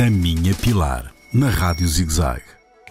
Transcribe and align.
A 0.00 0.08
Minha 0.08 0.54
Pilar, 0.54 1.12
na 1.30 1.50
Rádio 1.50 1.86
ZigZag. 1.86 2.40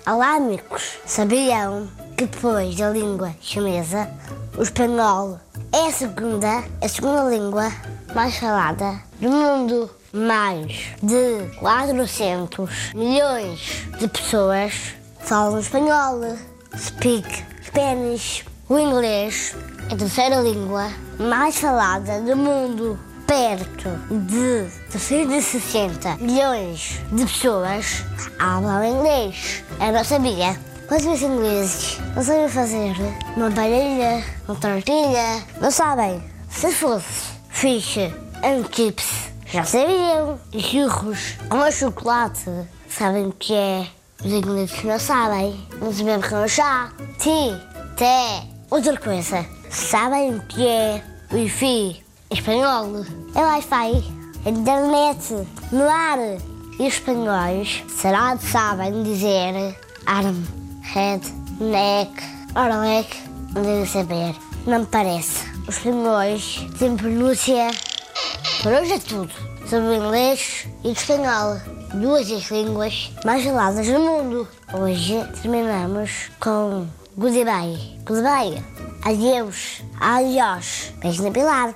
Olá, 0.05 0.35
amigos. 0.35 1.00
Sabiam 1.08 1.89
que 2.16 2.28
depois 2.28 2.75
da 2.75 2.92
língua 2.92 3.33
chinesa, 3.42 4.08
o 4.55 4.62
espanhol 4.62 5.39
é 5.73 5.87
a 5.87 5.91
segunda, 5.91 6.63
a 6.79 6.87
segunda 6.87 7.23
língua 7.23 7.71
mais 8.13 8.37
falada 8.37 9.01
do 9.19 9.27
mundo? 9.27 9.89
Mais 10.13 10.91
de 11.01 11.49
400 11.57 12.94
milhões 12.94 13.87
de 13.99 14.07
pessoas 14.07 14.94
falam 15.17 15.60
espanhol. 15.60 16.38
Speak 16.77 17.27
Spanish. 17.66 18.45
O 18.70 18.77
inglês 18.77 19.55
é 19.89 19.95
a 19.95 19.98
terceira 19.98 20.41
língua 20.41 20.91
mais 21.17 21.57
falada 21.57 22.21
do 22.21 22.38
mundo 22.38 23.09
perto 23.30 23.89
de 24.09 24.67
360 24.89 26.16
milhões 26.16 26.99
de 27.11 27.23
pessoas 27.27 28.03
falam 28.39 28.83
inglês. 28.83 29.63
Eu 29.79 29.93
não 29.93 30.03
sabia. 30.03 30.59
Quantos 30.87 31.05
meus 31.05 31.21
ingleses 31.21 31.99
não 32.15 32.23
sabem 32.23 32.49
fazer 32.49 32.95
uma 33.37 33.51
palheira, 33.51 34.23
uma 34.47 34.57
tortilha? 34.59 35.43
Não 35.61 35.70
sabem. 35.70 36.23
Se 36.49 36.71
fosse 36.71 37.29
fish 37.49 37.97
and 38.43 38.65
chips, 38.71 39.29
já 39.45 39.63
sabiam. 39.63 40.39
Churros 40.57 41.35
com 41.49 41.71
chocolate, 41.71 42.49
sabem 42.89 43.27
o 43.27 43.34
que 43.34 43.53
é. 43.53 43.87
Os 44.25 44.34
ingleses 44.34 44.84
não 44.84 44.98
sabem. 44.98 45.67
Não 45.79 45.93
sabem 45.93 46.20
que 46.20 46.34
é 46.34 46.37
o 46.39 46.48
chá. 46.48 46.91
Tea, 47.20 47.61
té. 47.95 48.43
Outra 48.71 48.98
coisa, 48.98 49.45
sabem 49.70 50.35
o 50.35 50.41
que 50.48 50.65
é 50.65 51.03
Wi-Fi? 51.31 52.09
Espanhol. 52.31 53.05
É 53.33 53.39
Wi-Fi. 53.39 54.03
Internet. 54.45 55.47
No 55.71 55.89
ar. 55.89 56.20
E 56.79 56.87
os 56.87 56.93
espanhóis, 56.93 57.83
será 57.89 58.37
que 58.37 58.45
sabem 58.45 59.03
dizer 59.03 59.75
arm, 60.05 60.43
head, 60.93 61.27
neck, 61.59 62.12
orlec? 62.55 63.17
Não 63.54 63.63
devem 63.63 63.85
saber. 63.85 64.36
Não 64.67 64.80
me 64.80 64.86
parece. 64.86 65.44
Os 65.67 65.78
espanhóis 65.78 66.66
têm 66.78 66.95
pronúncia. 66.95 67.72
Por 68.61 68.73
hoje 68.73 68.94
é 68.94 69.00
tudo. 69.00 69.34
Sobre 69.67 69.88
o 69.88 69.95
inglês 69.95 70.67
e 70.84 70.89
o 70.89 70.92
espanhol. 70.92 71.59
Duas 71.95 72.30
das 72.30 72.50
línguas 72.52 73.11
mais 73.26 73.44
faladas 73.44 73.88
do 73.88 74.00
mundo. 74.00 74.48
Hoje 74.72 75.16
terminamos 75.42 76.30
com 76.39 76.88
goodbye. 77.17 77.98
Goodbye. 78.06 78.64
Adeus. 79.04 79.82
Adiós. 80.00 80.94
Beijo 81.02 81.23
na 81.23 81.32
Pilar. 81.32 81.76